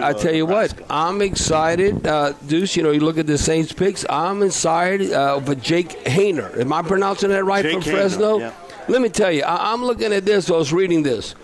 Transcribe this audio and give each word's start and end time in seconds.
I 0.00 0.12
tell 0.12 0.34
you 0.34 0.46
what, 0.46 0.72
I'm 0.90 1.20
excited. 1.22 2.06
Uh, 2.06 2.32
Deuce, 2.46 2.76
you 2.76 2.82
know, 2.82 2.90
you 2.90 3.00
look 3.00 3.18
at 3.18 3.26
the 3.26 3.38
Saints 3.38 3.72
picks. 3.72 4.04
I'm 4.08 4.42
excited 4.42 5.12
uh, 5.12 5.40
for 5.40 5.54
Jake 5.54 5.90
Haener. 6.04 6.58
Am 6.60 6.72
I 6.72 6.82
pronouncing 6.82 7.30
that 7.30 7.44
right 7.44 7.62
Jake 7.62 7.74
from 7.74 7.82
Haener, 7.82 7.90
Fresno? 7.92 8.38
yeah. 8.38 8.52
Let 8.88 9.02
me 9.02 9.08
tell 9.10 9.30
you, 9.30 9.42
I- 9.42 9.72
I'm 9.72 9.84
looking 9.84 10.12
at 10.12 10.24
this. 10.24 10.50
I 10.50 10.54
was 10.56 10.72
reading 10.72 11.02
this 11.02 11.34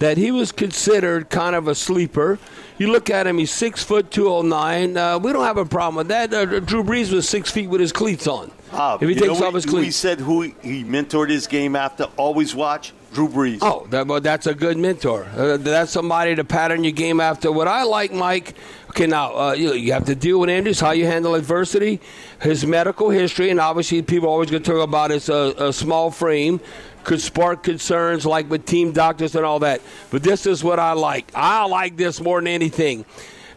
that 0.00 0.16
he 0.16 0.30
was 0.30 0.52
considered 0.52 1.28
kind 1.30 1.54
of 1.56 1.68
a 1.68 1.74
sleeper. 1.74 2.38
You 2.78 2.90
look 2.92 3.10
at 3.10 3.26
him; 3.26 3.38
he's 3.38 3.50
six 3.52 3.82
foot 3.84 4.10
two 4.10 4.28
oh 4.28 4.42
nine. 4.42 4.96
Uh, 4.96 5.18
we 5.18 5.32
don't 5.32 5.44
have 5.44 5.58
a 5.58 5.64
problem 5.64 5.96
with 5.96 6.08
that. 6.08 6.32
Uh, 6.34 6.44
Drew 6.60 6.82
Brees 6.84 7.12
was 7.12 7.28
six 7.28 7.50
feet 7.50 7.68
with 7.68 7.80
his 7.80 7.92
cleats 7.92 8.26
on. 8.26 8.50
Bob, 8.72 9.02
if 9.02 9.08
he 9.08 9.14
takes 9.14 9.26
know 9.26 9.46
off 9.46 9.52
we- 9.54 9.58
his 9.58 9.66
We 9.66 9.72
cleats, 9.72 9.96
said 9.96 10.20
who 10.20 10.42
he 10.42 10.84
mentored 10.84 11.30
his 11.30 11.46
game 11.46 11.74
after. 11.76 12.04
Always 12.16 12.54
watch 12.54 12.92
Drew 13.12 13.28
Brees. 13.28 13.58
Oh, 13.62 13.86
that, 13.90 14.06
well, 14.06 14.20
that's 14.20 14.46
a 14.46 14.54
good 14.54 14.76
mentor. 14.76 15.26
Uh, 15.36 15.56
that's 15.56 15.90
somebody 15.90 16.34
to 16.34 16.44
pattern 16.44 16.84
your 16.84 16.92
game 16.92 17.20
after. 17.20 17.50
What 17.50 17.68
I 17.68 17.84
like, 17.84 18.12
Mike. 18.12 18.54
Okay, 18.90 19.06
now 19.06 19.36
uh, 19.36 19.52
you, 19.52 19.72
you 19.72 19.92
have 19.92 20.04
to 20.06 20.14
deal 20.14 20.40
with 20.40 20.50
Andrews, 20.50 20.80
how 20.80 20.90
you 20.90 21.06
handle 21.06 21.34
adversity, 21.34 22.00
his 22.40 22.66
medical 22.66 23.10
history, 23.10 23.50
and 23.50 23.60
obviously 23.60 24.02
people 24.02 24.28
are 24.28 24.32
always 24.32 24.50
going 24.50 24.62
to 24.62 24.70
talk 24.70 24.82
about 24.82 25.10
his 25.10 25.30
uh, 25.30 25.54
a 25.58 25.72
small 25.72 26.10
frame 26.10 26.60
could 27.04 27.20
spark 27.22 27.62
concerns 27.62 28.26
like 28.26 28.50
with 28.50 28.66
team 28.66 28.92
doctors 28.92 29.34
and 29.34 29.44
all 29.44 29.60
that. 29.60 29.80
But 30.10 30.22
this 30.22 30.44
is 30.44 30.62
what 30.62 30.78
I 30.78 30.92
like. 30.92 31.30
I 31.34 31.64
like 31.64 31.96
this 31.96 32.20
more 32.20 32.38
than 32.38 32.48
anything. 32.48 33.06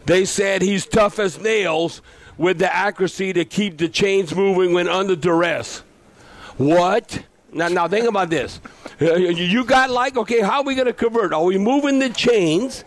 They 0.06 0.24
said 0.24 0.62
he's 0.62 0.86
tough 0.86 1.18
as 1.18 1.38
nails 1.38 2.00
with 2.38 2.58
the 2.58 2.74
accuracy 2.74 3.32
to 3.34 3.44
keep 3.44 3.76
the 3.76 3.88
chains 3.88 4.34
moving 4.34 4.72
when 4.72 4.88
under 4.88 5.14
duress. 5.14 5.82
What? 6.56 7.24
Now, 7.52 7.68
now 7.68 7.86
think 7.88 8.06
about 8.08 8.30
this. 8.30 8.60
Uh, 9.00 9.14
You 9.14 9.30
you 9.44 9.64
got 9.64 9.90
like, 9.90 10.16
okay, 10.16 10.40
how 10.40 10.58
are 10.60 10.64
we 10.64 10.74
going 10.74 10.86
to 10.86 10.92
convert? 10.92 11.32
Are 11.32 11.44
we 11.44 11.58
moving 11.58 11.98
the 11.98 12.08
chains? 12.08 12.84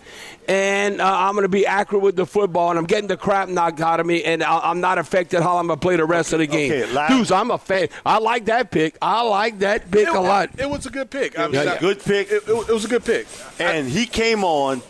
And 0.47 1.01
uh, 1.01 1.05
I'm 1.05 1.33
going 1.33 1.43
to 1.43 1.49
be 1.49 1.65
accurate 1.65 2.03
with 2.03 2.15
the 2.15 2.25
football, 2.25 2.69
and 2.69 2.77
I'm 2.77 2.85
getting 2.85 3.07
the 3.07 3.17
crap 3.17 3.49
knocked 3.49 3.81
out 3.81 3.99
of 3.99 4.05
me, 4.05 4.23
and 4.23 4.43
I- 4.43 4.59
I'm 4.69 4.79
not 4.79 4.99
affected 4.99 5.41
how 5.41 5.57
I'm 5.57 5.65
going 5.67 5.79
to 5.79 5.81
play 5.81 5.95
the 5.95 6.05
rest 6.05 6.33
of 6.33 6.39
the 6.39 6.45
game. 6.47 6.71
okay, 6.71 6.91
last- 6.93 7.09
Dudes, 7.09 7.31
I'm 7.31 7.49
a 7.49 7.57
fan. 7.57 7.87
I 8.05 8.19
like 8.19 8.45
that 8.45 8.69
pick. 8.69 8.95
I 9.01 9.23
like 9.23 9.57
that 9.59 9.89
pick 9.89 10.07
a 10.07 10.19
lot. 10.19 10.49
It, 10.59 10.69
was 10.69 10.85
a 10.85 10.91
good 10.91 11.09
pick. 11.09 11.37
I 11.39 11.45
It 11.45 11.51
was 11.51 11.59
mean, 11.59 11.67
a 11.67 11.71
I- 11.73 11.77
good 11.79 11.99
pick. 12.03 12.29
It, 12.31 12.43
it, 12.47 12.69
it 12.69 12.73
was 12.73 12.85
a 12.85 12.87
good 12.87 13.03
pick. 13.03 13.25
And 13.59 13.87
he 13.89 14.05
came 14.05 14.43
on 14.43 14.83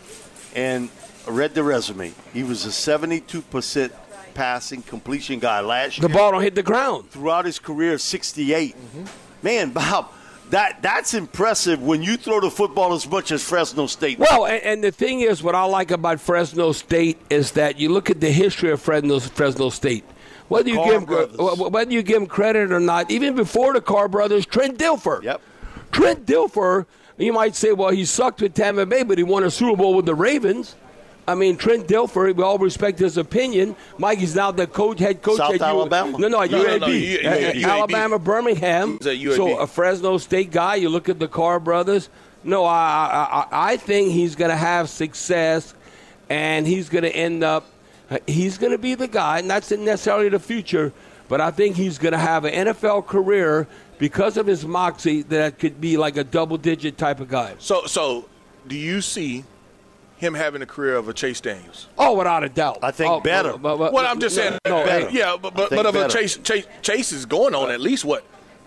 and 0.56 0.90
read 1.26 1.54
the 1.54 1.64
resume. 1.64 2.14
He 2.34 2.44
was 2.44 2.66
a 2.66 2.70
72% 2.70 3.92
passing 4.34 4.82
completion 4.82 5.40
guy 5.40 5.62
last 5.62 5.96
The 5.96 6.02
year. 6.02 6.10
The 6.10 6.14
ball 6.14 6.32
don't 6.34 6.42
hit 6.42 6.56
the 6.56 6.64
ground. 6.64 7.10
Throughout 7.12 7.46
his 7.46 7.60
career, 7.60 7.98
68. 7.98 8.76
Mm-hmm. 8.76 9.06
Man, 9.46 9.70
Bob, 9.74 10.12
that 10.50 10.82
that's 10.82 11.14
impressive 11.14 11.82
when 11.82 12.04
you 12.04 12.18
throw 12.18 12.42
the 12.42 12.52
football 12.52 12.94
as 12.94 13.08
much 13.08 13.32
as 13.32 13.44
Fresno 13.44 13.88
State. 13.88 14.20
Well, 14.20 14.46
and, 14.46 14.62
and 14.64 14.84
the 14.84 14.92
thing 14.92 15.22
is, 15.22 15.42
what 15.42 15.56
I 15.56 15.64
like 15.66 15.92
about 15.92 16.20
Fresno 16.20 16.72
State 16.72 17.18
is 17.30 17.52
that 17.52 17.80
you 17.80 17.90
look 17.90 18.10
at 18.10 18.20
the 18.20 18.32
history 18.32 18.72
of 18.72 18.82
Fresno, 18.82 19.20
Fresno 19.20 19.70
State. 19.70 20.04
Whether 20.48 20.70
you 20.70 20.84
give 20.84 21.06
brothers. 21.06 21.38
wh- 21.38 21.72
whether 21.72 21.92
you 21.92 22.04
give 22.04 22.22
him 22.22 22.28
credit 22.28 22.72
or 22.72 22.80
not, 22.80 23.10
even 23.10 23.36
before 23.36 23.74
the 23.74 23.82
Carr 23.82 24.08
brothers, 24.08 24.46
Trent 24.46 24.78
Dilfer. 24.78 25.24
Yep. 25.24 25.42
Trent 25.92 26.26
Dilfer, 26.26 26.86
you 27.18 27.34
might 27.34 27.56
say, 27.56 27.72
well, 27.72 27.90
he 27.90 28.06
sucked 28.06 28.42
with 28.42 28.54
Tampa 28.54 28.86
Bay, 28.86 29.04
but 29.04 29.18
he 29.18 29.24
won 29.24 29.44
a 29.44 29.50
Super 29.50 29.78
Bowl 29.78 29.96
with 29.96 30.06
the 30.06 30.14
Ravens. 30.14 30.76
I 31.28 31.34
mean, 31.36 31.58
Trent 31.58 31.88
Dilfer, 31.88 32.36
we 32.36 32.44
all 32.44 32.58
respect 32.60 33.00
his 33.00 33.18
opinion. 33.18 33.76
Mike, 33.98 34.20
he's 34.20 34.36
now 34.36 34.52
the 34.52 34.68
coach, 34.68 35.00
head 35.00 35.22
coach 35.24 35.38
South 35.38 35.54
at 35.56 35.60
U- 35.60 35.66
Alabama? 35.66 36.18
No, 36.20 36.28
no, 36.28 36.42
at 36.42 36.52
No, 36.52 36.62
no, 36.62 36.70
UAB. 36.70 36.80
no, 36.82 36.88
U- 36.88 37.20
At- 37.22 37.56
U- 37.56 37.66
Alabama, 37.68 38.20
Birmingham. 38.20 38.98
He's 39.00 39.08
at 39.08 39.18
UAB. 39.18 39.36
So 39.36 39.58
a 39.58 39.66
Fresno 39.68 40.18
State 40.20 40.52
guy. 40.52 40.76
You 40.76 40.90
look 40.90 41.10
at 41.10 41.18
the 41.20 41.28
Carr 41.28 41.60
brothers. 41.60 42.10
No, 42.44 42.64
I 42.66 42.76
I, 42.76 43.48
I- 43.52 43.72
I 43.72 43.78
think 43.78 44.12
he's 44.12 44.36
going 44.36 44.52
to 44.52 44.56
have 44.58 44.88
success, 44.90 45.74
and 46.30 46.68
he's 46.68 46.90
going 46.90 47.04
to 47.04 47.16
end 47.16 47.44
up. 47.44 47.66
He's 48.28 48.60
going 48.60 48.72
to 48.72 48.78
be 48.78 48.94
the 48.94 49.08
guy, 49.08 49.40
and 49.40 49.50
that's 49.50 49.72
necessarily 49.72 50.30
the 50.30 50.38
future. 50.40 50.94
But 51.28 51.42
I 51.42 51.50
think 51.50 51.76
he's 51.76 51.98
going 51.98 52.12
to 52.12 52.20
have 52.20 52.46
an 52.46 52.68
NFL 52.68 53.08
career 53.08 53.66
because 53.98 54.38
of 54.38 54.46
his 54.46 54.64
moxie 54.64 55.24
that 55.24 55.58
could 55.58 55.82
be 55.82 55.98
like 55.98 56.18
a 56.18 56.24
double-digit 56.24 57.00
type 57.00 57.20
of 57.20 57.30
guy. 57.30 57.56
So, 57.58 57.88
so 57.88 58.26
do 58.68 58.76
you 58.76 59.02
see 59.02 59.44
him 60.18 60.34
having 60.34 60.62
a 60.62 60.66
career 60.66 60.96
of 60.96 61.08
a 61.10 61.14
Chase 61.14 61.42
Daniels? 61.42 61.88
Oh, 61.98 62.14
without 62.16 62.44
a 62.44 62.50
doubt. 62.50 62.80
I 62.82 62.92
think 62.92 63.12
Oh, 63.12 63.20
better. 63.20 63.58
but- 63.58 63.78
but- 63.78 63.94
Well, 63.94 64.06
I'm 64.08 64.20
just 64.20 64.36
saying. 64.36 64.58
No, 64.66 64.84
Better. 64.86 65.10
Yeah, 65.12 65.36
but 65.42 65.54
but, 65.54 65.70
but 65.72 65.86
of 65.86 65.96
a. 65.96 66.08
Chase, 66.08 66.38
Chase 66.38 66.66
Chase 66.82 67.12
is 67.12 67.26
going 67.26 67.54
on 67.56 67.70
at 67.72 67.82
least 67.82 68.06
what, 68.06 68.24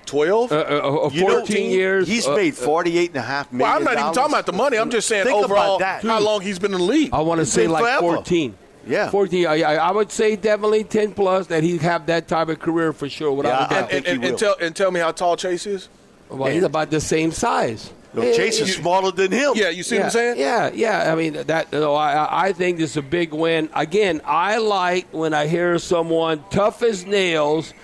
twelve? 0.06 0.53
uh, 0.53 0.56
uh, 0.56 1.06
uh, 1.06 1.10
You 1.12 1.22
know, 1.26 1.38
14 1.41 1.70
years. 1.70 2.06
He's 2.09 2.26
uh, 2.26 2.34
made 2.34 2.54
forty-eight 2.56 3.10
and 3.10 3.19
a 3.19 3.22
half 3.22 3.53
million. 3.53 3.69
well, 3.69 3.76
I'm 3.78 3.84
not 3.84 3.98
even 3.98 4.12
talking 4.14 4.32
about 4.34 4.47
the 4.47 4.53
money. 4.53 4.76
I'm 4.78 4.91
just 4.91 5.09
saying 5.09 5.25
Think 5.25 5.44
overall 5.44 5.76
about 5.76 6.03
that. 6.03 6.09
how 6.09 6.20
long 6.20 6.41
he's 6.42 6.59
been 6.59 6.72
in 6.75 6.78
the 6.81 6.84
league. 6.86 7.10
I 7.12 7.20
want 7.20 7.41
to 7.41 7.47
say 7.47 7.66
like 7.66 7.82
forever. 7.82 8.00
14. 8.16 8.54
Yeah. 8.86 9.10
14. 9.10 9.47
I, 9.47 9.60
I 9.62 9.75
I 9.75 9.91
would 9.91 10.10
say 10.10 10.34
definitely 10.36 10.82
10 10.84 11.12
plus 11.12 11.48
that 11.48 11.62
he'd 11.62 11.82
have 11.82 12.06
that 12.06 12.26
type 12.26 12.48
of 12.48 12.59
career 12.59 12.92
for 12.94 13.06
sure. 13.09 13.32
Without 13.32 13.50
Yeah, 13.50 13.76
a 13.76 13.78
I 13.78 13.80
doubt. 13.82 13.91
think 13.91 14.06
and, 14.09 14.16
and, 14.16 14.25
and 14.25 14.38
tell 14.38 14.56
and 14.60 14.75
tell 14.76 14.91
me 14.91 15.00
how 15.00 15.12
tall 15.12 15.36
Chase 15.36 15.66
is. 15.66 15.88
well, 16.30 16.50
he's 16.50 16.62
about 16.62 16.91
the 16.91 17.00
same 17.00 17.30
size. 17.32 17.92
No, 18.14 18.22
Yeah, 18.22 18.32
Chase 18.32 18.60
is 18.60 18.70
yeah, 18.76 18.80
smaller 18.82 19.10
than 19.12 19.30
him. 19.32 19.52
Yeah, 19.54 19.69
you 19.69 19.82
see 19.82 19.96
yeah, 19.96 20.00
what 20.02 20.04
I'm 20.06 20.10
saying? 20.12 20.38
Yeah, 20.38 20.70
yeah. 20.74 21.12
I 21.12 21.14
mean 21.14 21.34
that. 21.34 21.69
You 21.72 21.80
know, 21.80 21.94
I 21.94 22.12
I- 22.12 22.44
I 22.48 22.52
think 22.52 22.78
this 22.78 22.92
is 22.92 22.96
a 22.96 23.02
big 23.02 23.32
win. 23.34 23.69
Again, 23.74 24.22
I 24.24 24.56
like 24.58 25.06
when 25.12 25.34
I 25.34 25.46
hear 25.46 25.78
someone 25.78 26.42
tough 26.50 26.82
as 26.82 27.04
nails, 27.04 27.74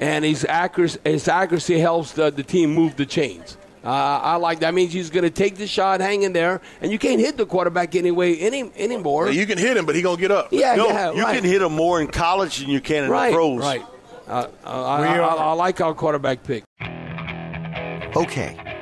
and 0.00 0.24
his 0.24 0.44
accuracy 0.48 0.98
his 1.04 1.28
accuracy 1.28 1.78
helps 1.78 2.12
the, 2.12 2.30
the 2.30 2.42
team 2.42 2.74
move 2.74 2.96
the 2.96 3.06
chains. 3.06 3.56
Uh, 3.82 3.88
I 3.88 4.36
like 4.36 4.60
that. 4.60 4.74
means 4.74 4.92
he's 4.92 5.08
going 5.08 5.22
to 5.24 5.30
take 5.30 5.56
the 5.56 5.66
shot, 5.66 6.00
hang 6.00 6.20
in 6.22 6.34
there, 6.34 6.60
and 6.82 6.92
you 6.92 6.98
can't 6.98 7.18
hit 7.18 7.38
the 7.38 7.46
quarterback 7.46 7.94
anyway 7.94 8.36
any 8.36 8.70
anymore. 8.76 9.30
You 9.30 9.46
can 9.46 9.56
hit 9.56 9.74
him, 9.76 9.86
but 9.86 9.94
he 9.94 10.02
gonna 10.02 10.20
get 10.20 10.30
up. 10.30 10.48
yeah, 10.50 10.74
No, 10.74 10.88
yeah, 10.88 11.12
you 11.12 11.22
right. 11.22 11.34
can 11.36 11.44
hit 11.44 11.62
him 11.62 11.72
more 11.76 11.98
in 12.00 12.08
college 12.08 12.58
than 12.58 12.68
you 12.68 12.80
can 12.82 13.04
in 13.04 13.10
right, 13.10 13.30
the 13.30 13.36
pros. 13.36 13.58
Right. 13.60 13.82
Uh, 14.28 14.48
uh, 14.66 14.84
I, 14.84 15.06
I, 15.06 15.16
I, 15.18 15.34
I 15.34 15.52
like 15.52 15.80
our 15.80 15.94
quarterback 15.94 16.42
pick. 16.44 16.64
Okay, 18.16 18.56